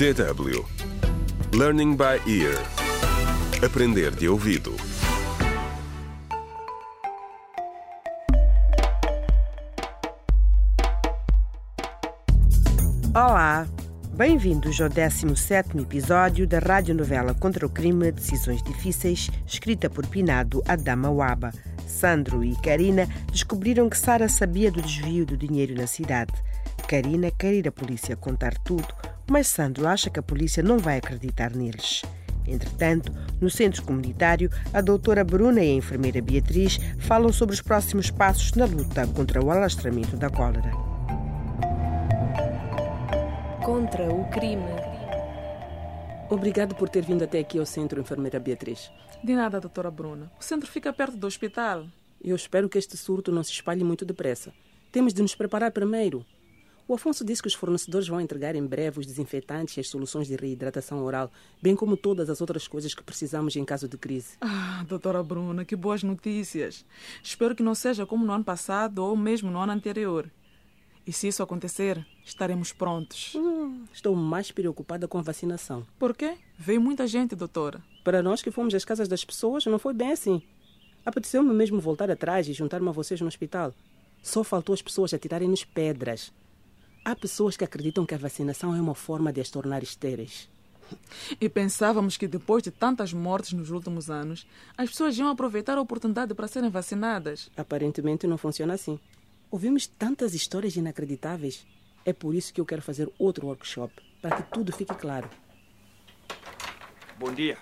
[0.00, 0.64] DW
[1.52, 2.56] Learning by Ear
[3.62, 4.74] Aprender de ouvido
[13.14, 13.68] Olá,
[14.14, 21.10] bem-vindos ao 17º episódio da radionovela Contra o Crime Decisões Difíceis, escrita por Pinado Adama
[21.10, 21.52] Waba.
[21.86, 26.32] Sandro e Karina descobriram que Sara sabia do desvio do dinheiro na cidade.
[26.88, 28.88] Karina quer ir à polícia contar tudo,
[29.30, 32.02] mas Sandro acha que a polícia não vai acreditar neles.
[32.44, 38.10] Entretanto, no centro comunitário, a doutora Bruna e a enfermeira Beatriz falam sobre os próximos
[38.10, 40.72] passos na luta contra o alastramento da cólera.
[43.64, 44.64] Contra o crime.
[46.28, 48.90] Obrigado por ter vindo até aqui ao centro, enfermeira Beatriz.
[49.22, 50.32] De nada, doutora Bruna.
[50.40, 51.86] O centro fica perto do hospital.
[52.22, 54.52] Eu espero que este surto não se espalhe muito depressa.
[54.90, 56.26] Temos de nos preparar primeiro.
[56.90, 60.26] O Afonso disse que os fornecedores vão entregar em breve os desinfetantes e as soluções
[60.26, 61.30] de reidratação oral,
[61.62, 64.36] bem como todas as outras coisas que precisamos em caso de crise.
[64.40, 66.84] Ah, doutora Bruna, que boas notícias.
[67.22, 70.28] Espero que não seja como no ano passado ou mesmo no ano anterior.
[71.06, 73.36] E se isso acontecer, estaremos prontos.
[73.36, 75.86] Hum, estou mais preocupada com a vacinação.
[75.96, 76.38] Por quê?
[76.58, 77.80] Veio muita gente, doutora.
[78.02, 80.42] Para nós que fomos às casas das pessoas, não foi bem assim.
[81.06, 83.72] Apeteceu-me mesmo voltar atrás e juntar-me a vocês no hospital.
[84.20, 86.32] Só faltou as pessoas atirarem-nos pedras.
[87.10, 90.48] Há pessoas que acreditam que a vacinação é uma forma de as tornar estéreis.
[91.40, 94.46] E pensávamos que depois de tantas mortes nos últimos anos,
[94.78, 97.50] as pessoas iam aproveitar a oportunidade para serem vacinadas.
[97.56, 98.96] Aparentemente não funciona assim.
[99.50, 101.66] Ouvimos tantas histórias inacreditáveis.
[102.04, 105.28] É por isso que eu quero fazer outro workshop, para que tudo fique claro.
[107.18, 107.58] Bom dia.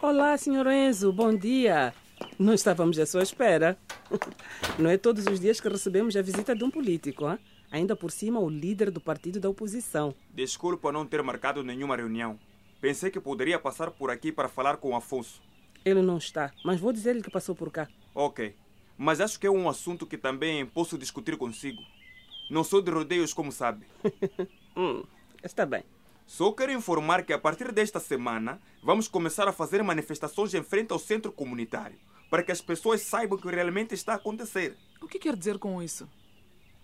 [0.00, 0.68] Olá, Sr.
[0.68, 1.92] Enzo, bom dia.
[2.38, 3.76] Não estávamos à sua espera.
[4.78, 7.38] Não é todos os dias que recebemos a visita de um político, hein?
[7.70, 10.14] ainda por cima o líder do partido da oposição.
[10.30, 12.38] Desculpa não ter marcado nenhuma reunião.
[12.80, 15.40] Pensei que poderia passar por aqui para falar com o Afonso.
[15.84, 17.88] Ele não está, mas vou dizer-lhe que passou por cá.
[18.14, 18.54] Ok,
[18.96, 21.82] mas acho que é um assunto que também posso discutir consigo.
[22.50, 23.86] Não sou de rodeios, como sabe.
[24.76, 25.02] hum,
[25.42, 25.82] está bem.
[26.26, 30.92] Só quero informar que a partir desta semana vamos começar a fazer manifestações em frente
[30.92, 31.98] ao centro comunitário,
[32.32, 34.74] para que as pessoas saibam o que realmente está a acontecer.
[35.02, 36.08] O que quer dizer com isso?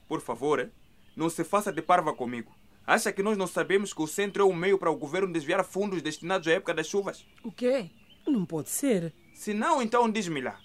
[0.06, 0.70] Por favor,
[1.16, 2.54] não se faça de parva comigo.
[2.86, 5.64] Acha que nós não sabemos que o centro é um meio para o governo desviar
[5.64, 7.24] fundos destinados à época das chuvas?
[7.42, 7.88] O quê?
[8.26, 9.14] Não pode ser.
[9.32, 10.60] Se não, então diz-me lá.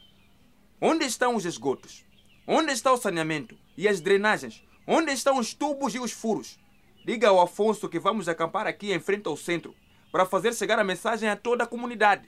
[0.82, 2.04] Onde estão os esgotos?
[2.46, 4.68] Onde está o saneamento e as drenagens?
[4.86, 6.60] Onde estão os tubos e os furos?
[7.06, 9.74] Diga ao Afonso que vamos acampar aqui em frente ao centro
[10.12, 12.28] para fazer chegar a mensagem a toda a comunidade.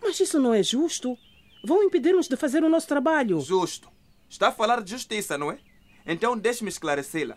[0.00, 1.18] Mas isso não é justo.
[1.62, 3.40] Vão impedir-nos de fazer o nosso trabalho.
[3.40, 3.88] Justo.
[4.28, 5.58] Está a falar de justiça, não é?
[6.06, 7.36] Então deixe-me esclarecê-la.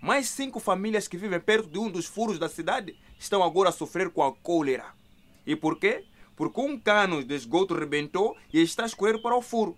[0.00, 3.72] Mais cinco famílias que vivem perto de um dos furos da cidade estão agora a
[3.72, 4.94] sofrer com a cólera.
[5.46, 6.04] E por quê?
[6.36, 9.76] Porque um cano de esgoto rebentou e está a escorrer para o furo,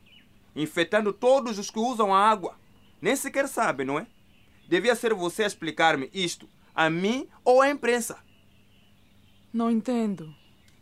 [0.55, 2.57] infectando todos os que usam a água.
[3.01, 4.07] Nem sequer sabe, não é?
[4.69, 8.19] Devia ser você a explicar-me isto, a mim ou à imprensa.
[9.53, 10.35] Não entendo.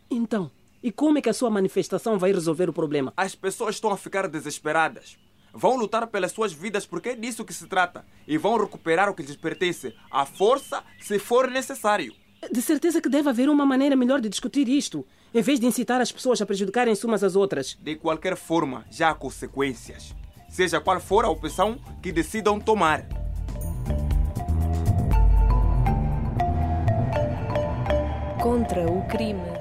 [0.09, 0.51] Então,
[0.81, 3.13] e como é que a sua manifestação vai resolver o problema?
[3.17, 5.17] As pessoas estão a ficar desesperadas.
[5.53, 8.05] Vão lutar pelas suas vidas porque é disso que se trata.
[8.27, 12.13] E vão recuperar o que lhes pertence, à força, se for necessário.
[12.51, 15.99] De certeza que deve haver uma maneira melhor de discutir isto, em vez de incitar
[15.99, 17.75] as pessoas a prejudicarem-se umas às outras.
[17.81, 20.15] De qualquer forma, já há consequências.
[20.47, 23.07] Seja qual for a opção que decidam tomar.
[28.41, 29.56] Contra o crime.